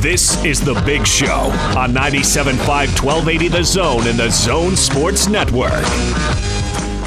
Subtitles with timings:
[0.00, 5.72] This is The Big Show on 97.5 1280 The Zone and The Zone Sports Network.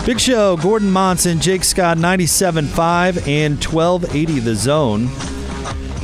[0.05, 5.07] Big Show, Gordon Monson, Jake Scott, 97.5 and 1280 The Zone.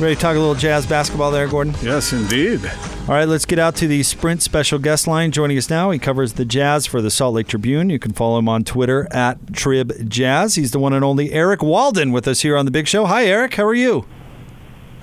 [0.00, 1.74] Ready to talk a little jazz basketball there, Gordon?
[1.82, 2.64] Yes, indeed.
[3.02, 5.30] All right, let's get out to the Sprint special guest line.
[5.30, 7.90] Joining us now, he covers the Jazz for the Salt Lake Tribune.
[7.90, 10.54] You can follow him on Twitter at Trib Jazz.
[10.54, 13.04] He's the one and only Eric Walden with us here on the Big Show.
[13.04, 13.56] Hi, Eric.
[13.56, 14.06] How are you?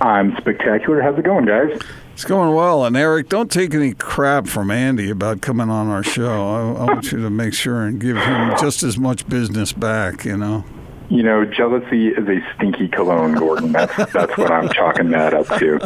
[0.00, 1.00] I'm spectacular.
[1.00, 1.78] How's it going, guys?
[2.12, 2.84] It's going well.
[2.84, 6.74] And Eric, don't take any crap from Andy about coming on our show.
[6.76, 10.24] I, I want you to make sure and give him just as much business back,
[10.24, 10.64] you know.
[11.08, 13.70] You know, jealousy is a stinky cologne, Gordon.
[13.70, 15.78] That's that's what I'm chalking that up to.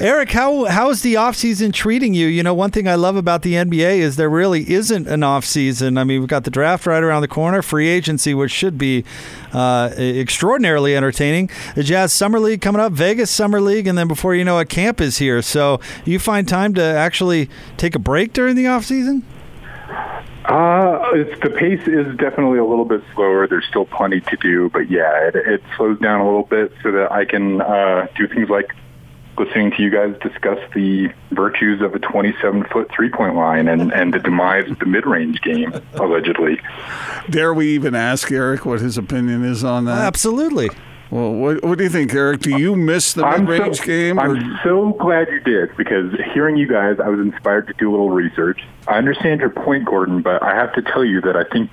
[0.00, 2.26] Eric, how how is the offseason treating you?
[2.26, 5.98] You know, one thing I love about the NBA is there really isn't an offseason.
[5.98, 9.04] I mean, we've got the draft right around the corner, free agency, which should be
[9.52, 11.50] uh, extraordinarily entertaining.
[11.74, 14.70] The Jazz Summer League coming up, Vegas Summer League, and then before you know it,
[14.70, 15.42] camp is here.
[15.42, 19.24] So you find time to actually take a break during the offseason?
[20.50, 23.46] Uh, it's, the pace is definitely a little bit slower.
[23.46, 26.90] There's still plenty to do, but yeah, it, it slows down a little bit so
[26.90, 28.74] that I can uh, do things like
[29.38, 33.92] listening to you guys discuss the virtues of a 27 foot three point line and,
[33.92, 36.60] and the demise of the mid range game, allegedly.
[37.30, 39.98] Dare we even ask Eric what his opinion is on that?
[39.98, 40.68] Absolutely.
[41.10, 42.40] Well, what, what do you think, Eric?
[42.40, 44.18] Do you miss the I'm mid-range so, game?
[44.18, 47.90] or- I'm so glad you did because hearing you guys, I was inspired to do
[47.90, 48.60] a little research.
[48.86, 51.70] I understand your point, Gordon, but I have to tell you that I think,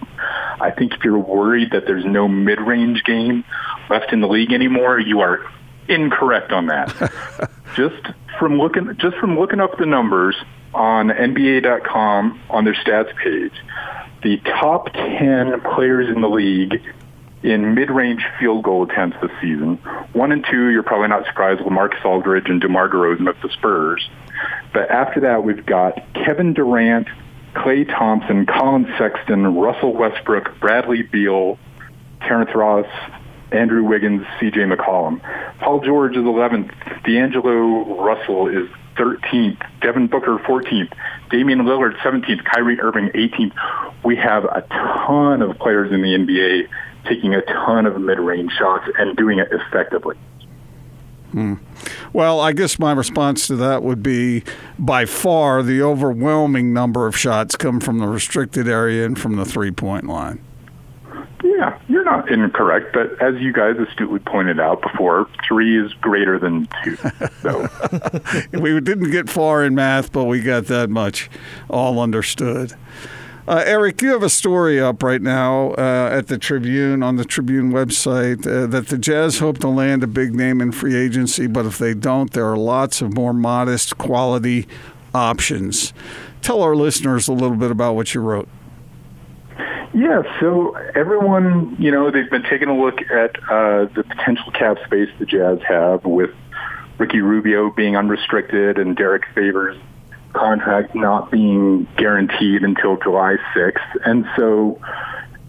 [0.60, 3.44] I think if you're worried that there's no mid-range game
[3.92, 5.46] left in the league anymore, you are
[5.88, 7.52] incorrect on that.
[7.76, 8.08] just
[8.40, 10.36] from looking, just from looking up the numbers
[10.74, 13.54] on NBA.com on their stats page,
[14.24, 16.82] the top 10 players in the league
[17.44, 19.76] in mid-range field goal attempts this season.
[20.14, 24.10] One and two, you're probably not surprised, Lamarcus Aldridge and DeMar DeRozan of the Spurs.
[24.74, 27.08] But after that, we've got Kevin Durant,
[27.54, 31.58] Klay Thompson, Collin Sexton, Russell Westbrook, Bradley Beal,
[32.22, 32.88] Terrence Ross,
[33.52, 34.60] Andrew Wiggins, C.J.
[34.62, 35.22] McCollum.
[35.60, 36.72] Paul George is 11th.
[37.04, 39.66] D'Angelo Russell is 13th.
[39.82, 40.92] Devin Booker 14th.
[41.30, 42.44] Damian Lillard 17th.
[42.44, 43.54] Kyrie Irving 18th.
[44.04, 46.68] We have a ton of players in the NBA
[47.08, 50.16] taking a ton of mid-range shots and doing it effectively.
[51.32, 51.56] Hmm.
[52.14, 54.44] Well, I guess my response to that would be
[54.80, 59.46] by far the overwhelming number of shots come from the restricted area and from the
[59.46, 60.42] three point line.
[61.44, 66.40] Yeah, you're not incorrect, but as you guys astutely pointed out before, three is greater
[66.40, 66.98] than two.
[67.42, 67.70] So
[68.60, 71.30] we didn't get far in math, but we got that much
[71.70, 72.74] all understood.
[73.48, 77.24] Uh, Eric, you have a story up right now uh, at the Tribune, on the
[77.24, 81.48] Tribune website, uh, that the Jazz hope to land a big name in free agency,
[81.48, 84.68] but if they don't, there are lots of more modest quality
[85.16, 85.94] options.
[86.42, 88.50] Tell our listeners a little bit about what you wrote.
[89.94, 94.76] Yeah, so everyone, you know, they've been taking a look at uh, the potential cap
[94.86, 96.32] space the Jazz have with
[96.98, 99.78] Ricky Rubio being unrestricted and Derrick Favors
[100.38, 103.98] contract not being guaranteed until July 6th.
[104.06, 104.80] And so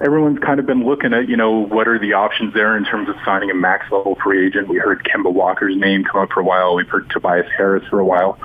[0.00, 3.08] everyone's kind of been looking at, you know, what are the options there in terms
[3.08, 4.68] of signing a max level free agent.
[4.68, 6.74] We heard Kemba Walker's name come up for a while.
[6.74, 8.38] We've heard Tobias Harris for a while.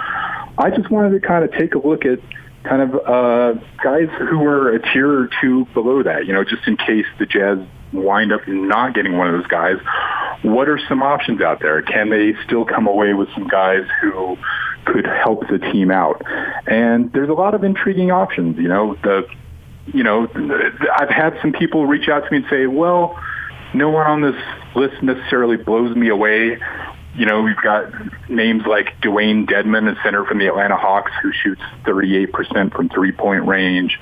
[0.57, 2.19] I just wanted to kind of take a look at
[2.63, 6.65] kind of uh, guys who are a tier or two below that, you know, just
[6.67, 7.59] in case the Jazz
[7.91, 9.77] wind up not getting one of those guys.
[10.41, 11.81] What are some options out there?
[11.81, 14.37] Can they still come away with some guys who
[14.85, 16.21] could help the team out?
[16.67, 18.57] And there's a lot of intriguing options.
[18.57, 19.27] You know, the
[19.87, 20.27] you know,
[20.95, 23.19] I've had some people reach out to me and say, well,
[23.73, 24.41] no one on this
[24.75, 26.57] list necessarily blows me away.
[27.15, 27.91] You know, we've got
[28.29, 33.45] names like Dewayne Dedmon, a center from the Atlanta Hawks, who shoots 38% from three-point
[33.45, 33.99] range.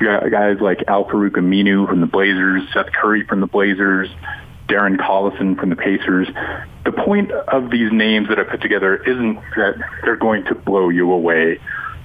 [0.00, 4.08] You got guys like Al-Farouq Aminu from the Blazers, Seth Curry from the Blazers,
[4.68, 6.28] Darren Collison from the Pacers.
[6.84, 10.88] The point of these names that I put together isn't that they're going to blow
[10.88, 11.58] you away.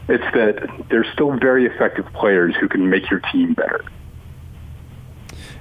[0.07, 3.83] It's that they're still very effective players who can make your team better.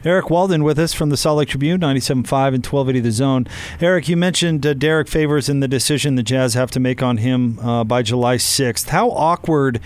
[0.03, 2.15] Eric Walden with us from the Salt Lake Tribune, 97.5
[2.55, 3.47] and 1280 The Zone.
[3.83, 7.19] Eric, you mentioned uh, Derrick Favors and the decision the Jazz have to make on
[7.19, 8.89] him uh, by July 6th.
[8.89, 9.79] How awkward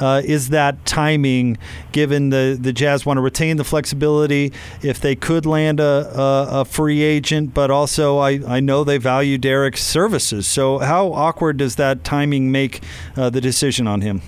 [0.00, 1.56] uh, is that timing
[1.92, 4.52] given the, the Jazz want to retain the flexibility
[4.82, 8.98] if they could land a, a, a free agent, but also I, I know they
[8.98, 10.48] value Derrick's services.
[10.48, 12.82] So, how awkward does that timing make
[13.16, 14.20] uh, the decision on him?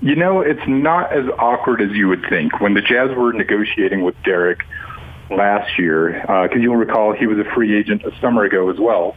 [0.00, 2.60] You know, it's not as awkward as you would think.
[2.60, 4.64] When the Jazz were negotiating with Derrick
[5.30, 8.78] last year, because uh, you'll recall he was a free agent a summer ago as
[8.78, 9.16] well.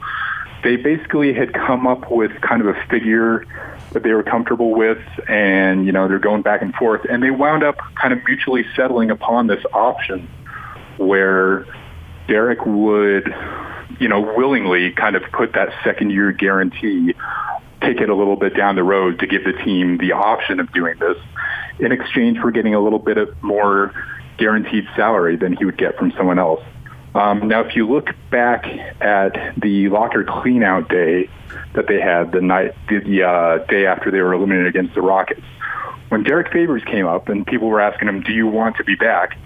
[0.64, 3.46] they basically had come up with kind of a figure
[3.92, 7.32] that they were comfortable with, and you know they're going back and forth, and they
[7.32, 10.30] wound up kind of mutually settling upon this option
[10.98, 11.66] where
[12.28, 13.34] Derrick would,
[14.00, 17.16] you know, willingly kind of put that second year guarantee,
[17.82, 20.72] take it a little bit down the road to give the team the option of
[20.74, 21.18] doing this
[21.80, 23.94] in exchange for getting a little bit of more
[24.38, 26.62] guaranteed salary than he would get from someone else.
[27.16, 28.66] Um, now, if you look back
[29.02, 31.30] at the locker cleanout day
[31.74, 35.42] that they had the night, the uh, day after they were eliminated against the Rockets,
[36.10, 38.96] when Derrick Favors came up and people were asking him, "Do you want to be
[38.96, 39.38] back?"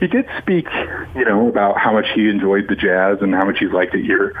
[0.00, 0.66] He did speak,
[1.14, 4.04] you know, about how much he enjoyed the Jazz and how much he liked it
[4.04, 4.34] here,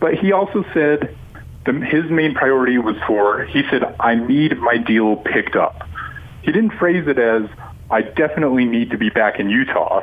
[0.00, 1.14] but he also said
[1.64, 3.44] the, his main priority was for.
[3.44, 5.88] He said, "I need my deal picked up."
[6.42, 7.48] He didn't phrase it as,
[7.90, 10.02] "I definitely need to be back in Utah."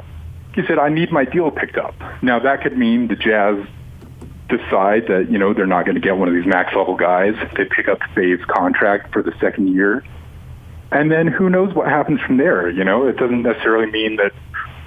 [0.54, 1.96] he said, I need my deal picked up.
[2.22, 3.66] Now, that could mean the Jazz
[4.50, 7.36] decide that, you know, they're not going to get one of these max level guys.
[7.56, 10.04] They pick up Fave's contract for the second year.
[10.92, 13.08] And then who knows what happens from there, you know?
[13.08, 14.34] It doesn't necessarily mean that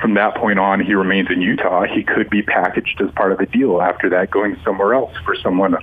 [0.01, 1.85] from that point on he remains in Utah.
[1.85, 5.37] He could be packaged as part of the deal after that going somewhere else for
[5.37, 5.77] someone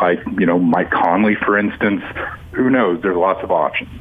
[0.00, 2.02] like, you know, Mike Conley, for instance.
[2.52, 3.02] Who knows?
[3.02, 4.00] There's lots of options.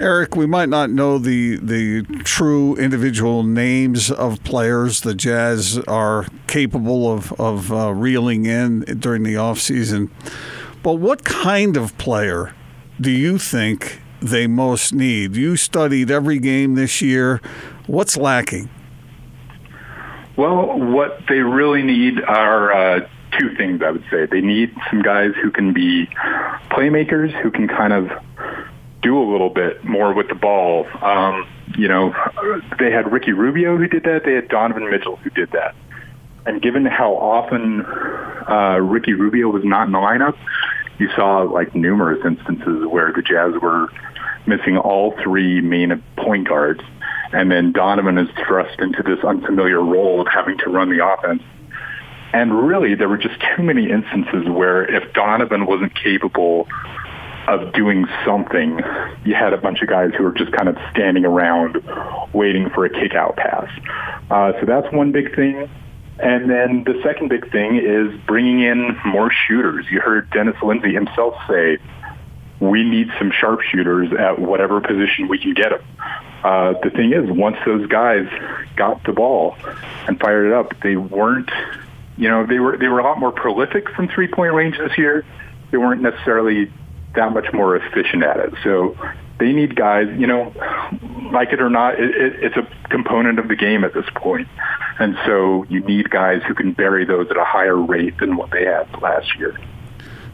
[0.00, 6.26] Eric, we might not know the the true individual names of players the Jazz are
[6.46, 10.10] capable of of uh, reeling in during the offseason,
[10.82, 12.54] but what kind of player
[12.98, 15.36] do you think they most need?
[15.36, 17.42] You studied every game this year.
[17.86, 18.70] What's lacking?
[20.36, 23.08] Well, what they really need are uh,
[23.40, 23.82] two things.
[23.82, 26.06] I would say they need some guys who can be
[26.70, 28.10] playmakers, who can kind of
[29.02, 30.86] do a little bit more with the ball.
[31.02, 32.14] Um, you know,
[32.78, 34.24] they had Ricky Rubio who did that.
[34.24, 35.74] They had Donovan Mitchell who did that.
[36.46, 40.36] And given how often uh, Ricky Rubio was not in the lineup,
[40.98, 43.88] you saw like numerous instances where the Jazz were
[44.46, 46.80] missing all three main point guards,
[47.32, 51.42] and then Donovan is thrust into this unfamiliar role of having to run the offense.
[52.32, 56.68] And really, there were just too many instances where if Donovan wasn't capable
[57.48, 58.80] of doing something,
[59.24, 61.82] you had a bunch of guys who were just kind of standing around
[62.32, 63.68] waiting for a kick out pass.
[64.30, 65.68] Uh, so that's one big thing.
[66.20, 69.86] And then the second big thing is bringing in more shooters.
[69.90, 71.78] You heard Dennis Lindsey himself say,
[72.60, 75.82] we need some sharpshooters at whatever position we can get them.
[76.44, 78.28] Uh, the thing is, once those guys
[78.76, 79.56] got the ball
[80.06, 81.50] and fired it up, they weren't,
[82.20, 84.96] you know, they were they were a lot more prolific from three point range this
[84.98, 85.24] year.
[85.70, 86.70] They weren't necessarily
[87.14, 88.52] that much more efficient at it.
[88.62, 88.94] So
[89.38, 90.52] they need guys, you know,
[91.32, 94.48] like it or not, it, it, it's a component of the game at this point.
[94.98, 98.50] And so you need guys who can bury those at a higher rate than what
[98.50, 99.58] they had last year.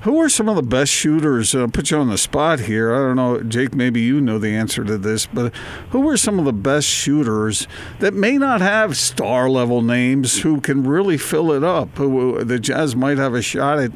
[0.06, 1.52] Who are some of the best shooters?
[1.52, 2.94] I'll put you on the spot here.
[2.94, 5.52] I don't know, Jake, maybe you know the answer to this, but
[5.90, 7.66] who are some of the best shooters
[7.98, 11.88] that may not have star level names who can really fill it up?
[11.98, 13.90] Who the Jazz might have a shot at,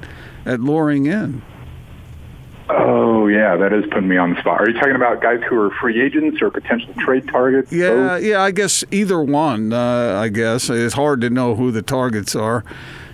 [0.45, 1.43] at luring in?
[2.69, 4.61] Oh yeah, that is putting me on the spot.
[4.61, 7.71] Are you talking about guys who are free agents or potential trade targets?
[7.71, 8.25] Yeah, Both?
[8.25, 8.43] yeah.
[8.43, 9.73] I guess either one.
[9.73, 12.65] Uh, I guess it's hard to know who the targets are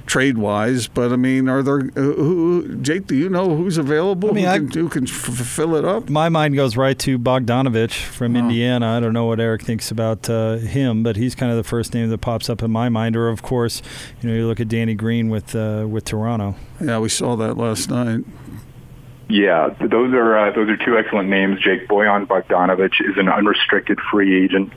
[0.07, 2.77] trade wise, but I mean, are there uh, who?
[2.77, 4.31] Jake, do you know who's available?
[4.31, 6.09] I mean, who, I, can, who can f- fill it up?
[6.09, 8.39] My mind goes right to Bogdanovic from oh.
[8.39, 8.97] Indiana.
[8.97, 11.93] I don't know what Eric thinks about uh, him, but he's kind of the first
[11.93, 13.17] name that pops up in my mind.
[13.17, 13.83] Or of course,
[14.21, 16.55] you know, you look at Danny Green with uh, with Toronto.
[16.81, 18.25] Yeah, we saw that last night.
[19.29, 21.61] Yeah, those are uh, those are two excellent names.
[21.61, 24.73] Jake Bojan Bogdanovic is an unrestricted free agent.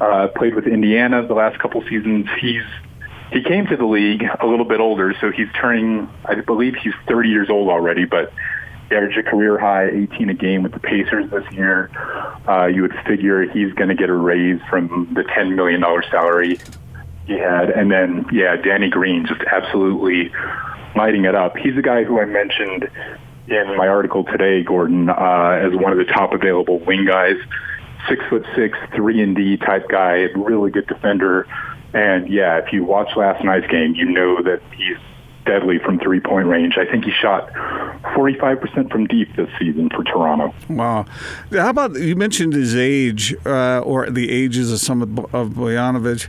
[0.00, 2.26] Uh, played with Indiana the last couple seasons.
[2.40, 2.64] He's
[3.34, 6.08] he came to the league a little bit older, so he's turning.
[6.24, 8.32] I believe he's 30 years old already, but
[8.88, 11.90] he averaged a career high 18 a game with the Pacers this year.
[12.48, 16.04] Uh, you would figure he's going to get a raise from the 10 million dollar
[16.12, 16.60] salary
[17.26, 20.30] he had, and then yeah, Danny Green just absolutely
[20.94, 21.56] lighting it up.
[21.56, 22.88] He's a guy who I mentioned
[23.48, 27.36] in my article today, Gordon, uh, as one of the top available wing guys.
[28.08, 31.48] Six foot six, three and D type guy, really good defender.
[31.94, 34.98] And yeah, if you watch last night's game, you know that he's
[35.46, 36.76] deadly from three point range.
[36.76, 37.52] I think he shot
[38.16, 40.52] 45% from deep this season for Toronto.
[40.68, 41.06] Wow.
[41.52, 45.08] How about you mentioned his age uh, or the ages of some of,
[45.50, 46.28] Bojanovic?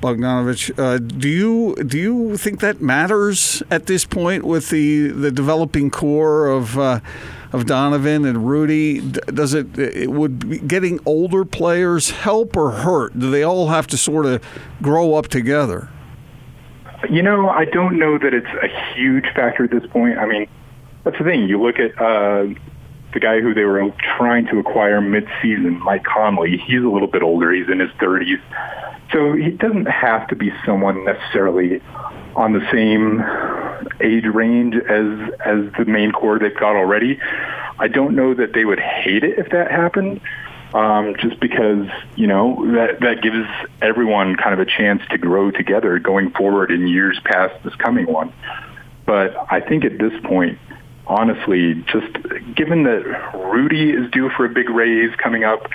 [0.00, 0.78] Bogdanovic.
[0.78, 5.90] Uh, do you do you think that matters at this point with the the developing
[5.90, 7.00] core of uh,
[7.52, 9.00] of Donovan and Rudy?
[9.00, 13.18] Does it, it would getting older players help or hurt?
[13.18, 14.42] Do they all have to sort of
[14.82, 15.88] grow up together?
[17.08, 20.18] You know, I don't know that it's a huge factor at this point.
[20.18, 20.46] I mean,
[21.04, 21.48] that's the thing.
[21.48, 22.48] You look at uh,
[23.12, 26.58] the guy who they were trying to acquire mid-season, Mike Conley.
[26.58, 27.52] He's a little bit older.
[27.52, 28.40] He's in his 30s.
[29.12, 31.80] So he doesn't have to be someone necessarily
[32.36, 33.18] on the same
[34.02, 37.20] age range as as the main core they've got already.
[37.78, 40.20] I don't know that they would hate it if that happened,
[40.74, 43.48] um, just because you know that that gives
[43.80, 48.06] everyone kind of a chance to grow together going forward in years past this coming
[48.06, 48.32] one.
[49.06, 50.58] But I think at this point,
[51.06, 52.16] honestly, just
[52.54, 53.02] given that
[53.34, 55.68] Rudy is due for a big raise coming up,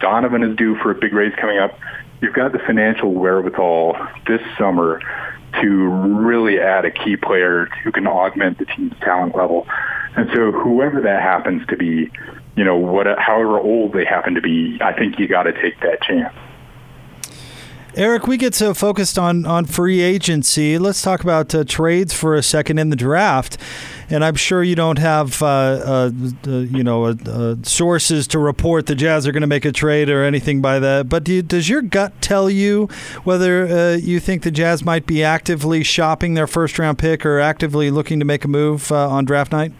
[0.00, 1.78] Donovan is due for a big raise coming up,
[2.20, 3.96] you've got the financial wherewithal
[4.26, 5.00] this summer
[5.54, 9.66] to really add a key player who can augment the team's talent level.
[10.16, 12.10] And so whoever that happens to be,
[12.56, 15.80] you know, what, however old they happen to be, I think you got to take
[15.80, 16.34] that chance.
[17.96, 20.78] Eric, we get so focused on, on free agency.
[20.78, 23.58] Let's talk about uh, trades for a second in the draft.
[24.08, 26.10] And I'm sure you don't have, uh, uh,
[26.46, 30.08] you know, uh, uh, sources to report the Jazz are going to make a trade
[30.08, 31.08] or anything by that.
[31.08, 32.88] But do you, does your gut tell you
[33.24, 37.40] whether uh, you think the Jazz might be actively shopping their first round pick or
[37.40, 39.72] actively looking to make a move on draft night?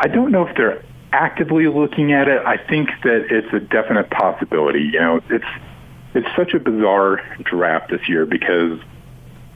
[0.00, 2.42] I don't know if they're actively looking at it.
[2.44, 4.80] I think that it's a definite possibility.
[4.80, 5.44] You know, it's
[6.14, 8.80] it's such a bizarre draft this year because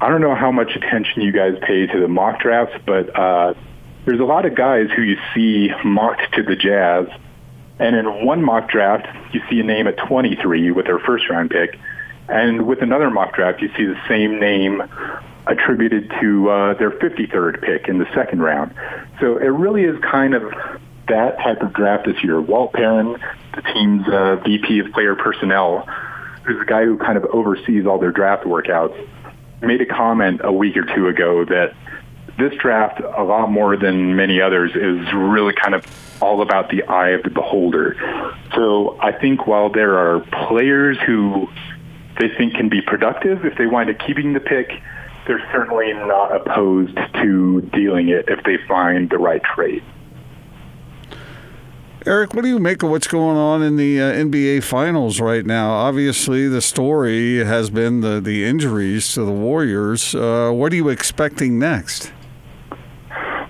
[0.00, 3.54] I don't know how much attention you guys pay to the mock drafts, but uh,
[4.04, 7.06] there's a lot of guys who you see mocked to the Jazz,
[7.78, 11.50] and in one mock draft you see a name at 23 with their first round
[11.50, 11.78] pick,
[12.28, 14.82] and with another mock draft you see the same name
[15.46, 18.74] attributed to uh, their 53rd pick in the second round.
[19.20, 20.42] So it really is kind of
[21.08, 22.40] that type of draft this year.
[22.40, 23.18] Walt Perrin,
[23.54, 25.86] the team's uh, VP of player personnel,
[26.44, 28.96] who's the guy who kind of oversees all their draft workouts,
[29.62, 31.74] made a comment a week or two ago that
[32.38, 35.84] this draft, a lot more than many others, is really kind of
[36.20, 37.96] all about the eye of the beholder.
[38.54, 41.48] So I think while there are players who
[42.18, 44.70] they think can be productive if they wind up keeping the pick,
[45.26, 49.82] they're certainly not opposed to dealing it if they find the right trade.
[52.06, 55.46] Eric, what do you make of what's going on in the uh, NBA Finals right
[55.46, 55.70] now?
[55.70, 60.14] Obviously, the story has been the, the injuries to the Warriors.
[60.14, 62.12] Uh, what are you expecting next?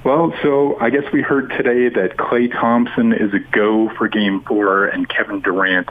[0.04, 4.40] Well, so I guess we heard today that Klay Thompson is a go for Game
[4.42, 5.88] Four, and Kevin Durant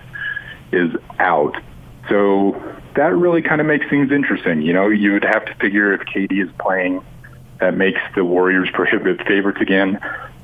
[0.72, 1.58] is out.
[2.08, 2.62] So
[2.96, 4.62] that really kind of makes things interesting.
[4.62, 7.04] You know, you would have to figure if KD is playing,
[7.60, 10.00] that makes the Warriors prohibitive favorites again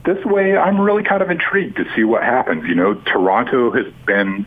[0.06, 2.66] this way, I'm really kind of intrigued to see what happens.
[2.66, 4.46] You know, Toronto has been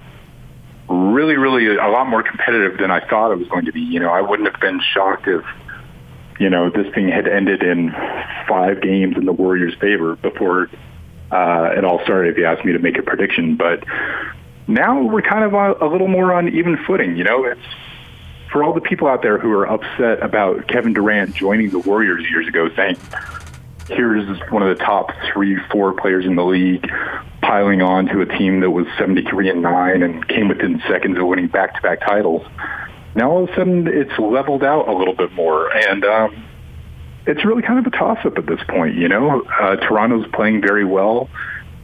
[0.88, 3.80] really, really a lot more competitive than I thought it was going to be.
[3.80, 5.44] You know, I wouldn't have been shocked if,
[6.40, 7.92] you know, this thing had ended in
[8.49, 10.71] five games in the Warriors' favor before
[11.30, 13.56] uh, it all started, if you asked me to make a prediction.
[13.56, 13.85] But
[14.66, 17.16] now we're kind of a, a little more on even footing.
[17.16, 17.61] You know, it's
[18.50, 22.25] for all the people out there who are upset about Kevin Durant joining the Warriors
[22.30, 22.97] years ago saying,
[23.88, 26.88] here's one of the top three, four players in the league
[27.42, 31.26] piling on to a team that was 73 and 9 and came within seconds of
[31.26, 32.46] winning back-to-back titles.
[33.14, 35.74] Now all of a sudden it's leveled out a little bit more.
[35.76, 36.44] And um,
[37.26, 38.96] it's really kind of a toss-up at this point.
[38.96, 41.28] You know, uh, Toronto's playing very well.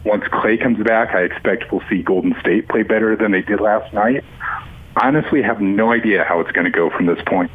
[0.05, 3.61] Once Klay comes back, I expect we'll see Golden State play better than they did
[3.61, 4.25] last night.
[4.97, 7.51] Honestly, have no idea how it's going to go from this point.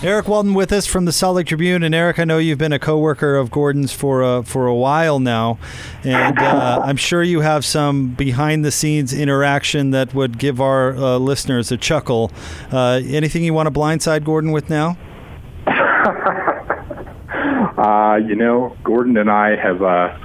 [0.00, 2.72] Eric Walden with us from the Salt Lake Tribune, and Eric, I know you've been
[2.72, 5.58] a coworker of Gordon's for uh, for a while now,
[6.04, 10.94] and uh, I'm sure you have some behind the scenes interaction that would give our
[10.96, 12.30] uh, listeners a chuckle.
[12.70, 14.96] Uh, anything you want to blindside Gordon with now?
[17.78, 20.16] Uh, you know, Gordon and I have uh,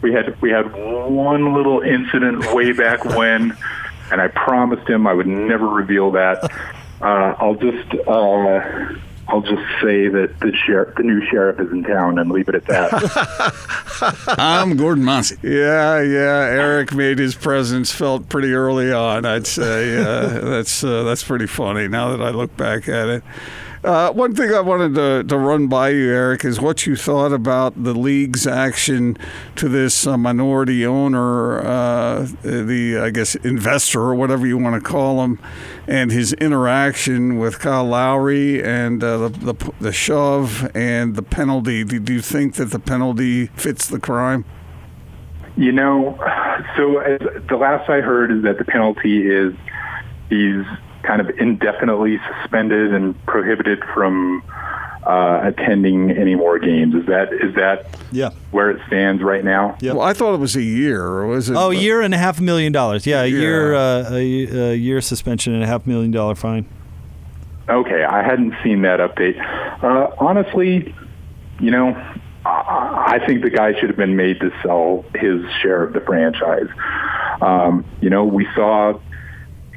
[0.00, 3.54] we had we had one little incident way back when,
[4.10, 6.50] and I promised him I would never reveal that.
[7.02, 8.08] I'll just
[9.28, 12.54] I'll just say that the sheriff, the new sheriff, is in town, and leave it
[12.56, 14.34] at that.
[14.38, 15.36] I'm Gordon Mossy.
[15.42, 16.48] Yeah, yeah.
[16.50, 19.24] Eric made his presence felt pretty early on.
[19.24, 21.86] I'd say uh, that's uh, that's pretty funny.
[21.88, 23.22] Now that I look back at it.
[23.84, 27.32] Uh, one thing I wanted to, to run by you, Eric, is what you thought
[27.32, 29.18] about the league's action
[29.56, 34.88] to this uh, minority owner, uh, the, I guess, investor or whatever you want to
[34.88, 35.40] call him,
[35.88, 41.82] and his interaction with Kyle Lowry and uh, the, the, the shove and the penalty.
[41.82, 44.44] Do you think that the penalty fits the crime?
[45.56, 46.16] You know,
[46.76, 47.02] so
[47.48, 49.54] the last I heard is that the penalty is
[50.30, 50.64] he's
[51.02, 54.42] kind of indefinitely suspended and prohibited from
[55.04, 56.94] uh, attending any more games.
[56.94, 58.30] Is that is that Yeah.
[58.52, 59.76] where it stands right now?
[59.80, 59.96] Yep.
[59.96, 61.02] Well, I thought it was a year.
[61.04, 61.56] Or was it?
[61.56, 63.04] Oh, a year and a half million dollars.
[63.06, 64.16] Yeah, a year, uh, a,
[64.72, 66.66] a year suspension and a half million dollar fine.
[67.68, 69.40] Okay, I hadn't seen that update.
[69.82, 70.94] Uh, honestly,
[71.60, 71.94] you know,
[72.44, 76.00] I, I think the guy should have been made to sell his share of the
[76.00, 76.68] franchise.
[77.40, 78.98] Um, you know, we saw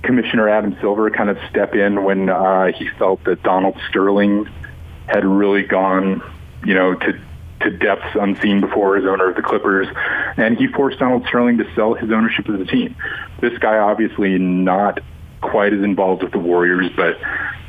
[0.05, 4.47] Commissioner Adam Silver kind of step in when uh, he felt that Donald Sterling
[5.07, 6.21] had really gone,
[6.63, 7.19] you know, to
[7.62, 9.88] to depths unseen before as owner of the Clippers,
[10.38, 12.95] and he forced Donald Sterling to sell his ownership of the team.
[13.41, 15.00] This guy obviously not
[15.41, 17.17] quite as involved with the Warriors, but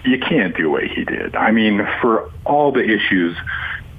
[0.05, 1.35] you can't do what he did.
[1.37, 3.37] I mean, for all the issues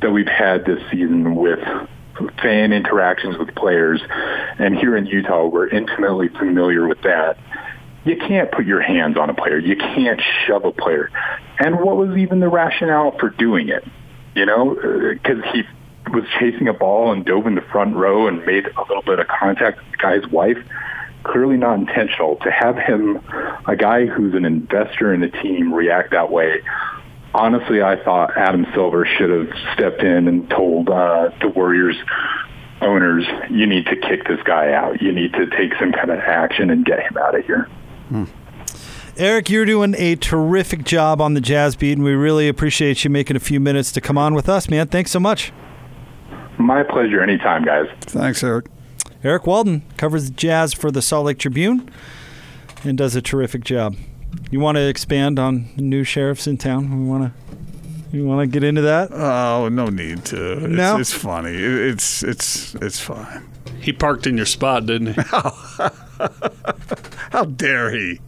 [0.01, 1.59] that we've had this season with
[2.41, 4.01] fan interactions with players,
[4.59, 7.37] and here in Utah, we're intimately familiar with that.
[8.07, 9.59] You can't put your hands on a player.
[9.59, 11.11] You can't shove a player.
[11.59, 13.83] And what was even the rationale for doing it?
[14.33, 15.63] You know, because he
[16.13, 19.19] was chasing a ball and dove in the front row and made a little bit
[19.19, 20.57] of contact with the guy's wife.
[21.23, 22.37] Clearly not intentional.
[22.37, 23.19] To have him,
[23.67, 26.61] a guy who's an investor in the team, react that way.
[27.33, 31.97] Honestly, I thought Adam Silver should have stepped in and told uh, the Warriors
[32.79, 35.01] owners, you need to kick this guy out.
[35.01, 37.67] You need to take some kind of action and get him out of here.
[38.09, 38.25] Hmm.
[39.17, 43.09] Eric, you're doing a terrific job on the Jazz beat, and we really appreciate you
[43.09, 44.87] making a few minutes to come on with us, man.
[44.87, 45.51] Thanks so much.
[46.59, 47.87] My pleasure anytime, guys.
[48.01, 48.67] Thanks, Eric.
[49.23, 51.89] Eric Walden covers Jazz for the Salt Lake Tribune
[52.83, 53.95] and does a terrific job.
[54.51, 57.03] You want to expand on new sheriffs in town?
[57.03, 57.47] We want to.
[58.15, 59.11] You want to get into that?
[59.11, 60.53] Oh, no need to.
[60.65, 60.97] It's, No?
[60.99, 61.51] it's funny.
[61.55, 63.43] It- It's it's it's fine.
[63.81, 65.21] He parked in your spot, didn't he?
[67.31, 68.19] How dare he?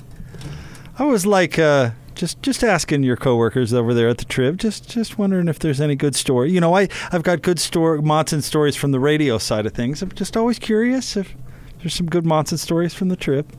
[0.97, 4.89] I was like, uh, just just asking your coworkers over there at the Trib, just
[4.89, 6.51] just wondering if there's any good story.
[6.51, 10.01] You know, I I've got good story Monson stories from the radio side of things.
[10.01, 11.33] I'm just always curious if
[11.79, 13.49] there's some good Monson stories from the Trib.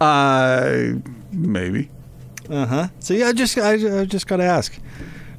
[0.00, 0.92] Uh,
[1.32, 1.90] maybe.
[2.50, 2.88] Uh huh.
[2.98, 4.78] So yeah, I just I, I just got to ask.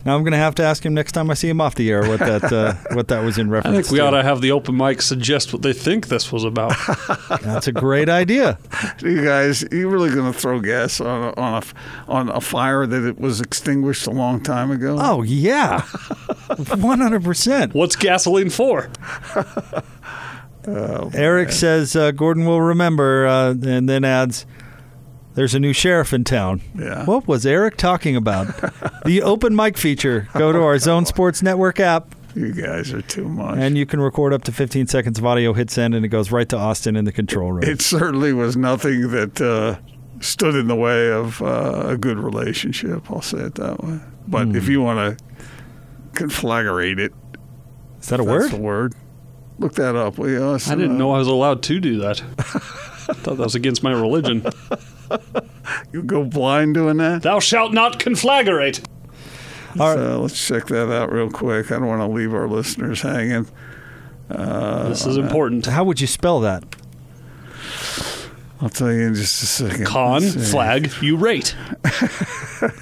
[0.08, 2.08] Now I'm gonna have to ask him next time I see him off the air
[2.08, 3.74] what that uh, what that was in reference.
[3.76, 3.80] To.
[3.80, 4.06] I think we to.
[4.06, 6.74] ought to have the open mic suggest what they think this was about.
[7.42, 8.58] That's a great idea.
[9.02, 11.74] You guys, you really going to throw gas on a, on a f-
[12.08, 14.96] on a fire that it was extinguished a long time ago?
[14.98, 15.82] Oh yeah,
[16.78, 17.74] one hundred percent.
[17.74, 18.90] What's gasoline for?
[20.66, 24.46] Eric says uh, Gordon will remember, uh, and then adds,
[25.38, 27.06] "There's a new sheriff in town." Yeah.
[27.06, 28.48] What was Eric talking about?
[29.06, 30.28] the open mic feature.
[30.34, 33.58] Go to our Zone Sports Network app, You guys are too much.
[33.58, 35.54] and you can record up to 15 seconds of audio.
[35.54, 37.64] Hit send, and it goes right to Austin in the control room.
[37.64, 39.78] it certainly was nothing that uh,
[40.20, 43.10] stood in the way of uh, a good relationship.
[43.12, 44.00] I'll say it that way.
[44.28, 44.56] But Hmm.
[44.56, 45.24] if you want to
[46.14, 47.14] conflagrate it,
[48.02, 48.52] Is that a that's word?
[48.52, 48.94] the word.
[49.60, 50.52] Look that up, will you?
[50.54, 52.22] I didn't know I was allowed to do that.
[52.40, 52.44] I
[53.14, 54.46] thought that was against my religion.
[55.92, 57.24] You go blind doing that?
[57.24, 58.86] Thou shalt not conflagrate.
[59.80, 59.96] All right.
[59.98, 61.72] So let's check that out real quick.
[61.72, 63.48] I don't want to leave our listeners hanging.
[64.30, 65.66] This is important.
[65.66, 66.64] How would you spell that?
[68.62, 69.86] I'll tell you in just a second.
[69.86, 71.56] Con, flag, you rate.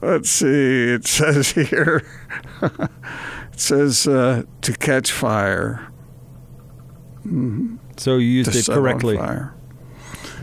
[0.00, 0.92] Let's see.
[0.92, 2.02] It says here.
[2.62, 2.90] it
[3.56, 5.88] says uh, to catch fire.
[7.96, 9.16] So you used To it set on correctly.
[9.16, 9.54] fire.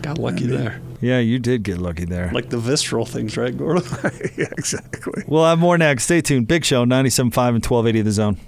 [0.02, 0.80] Got lucky there.
[1.00, 2.30] Yeah, you did get lucky there.
[2.32, 3.84] Like the visceral things, right, Gordon?
[4.36, 5.24] yeah, exactly.
[5.26, 6.04] We'll have more next.
[6.04, 6.48] Stay tuned.
[6.48, 8.40] Big Show, 97.5 and 1280 The Zone.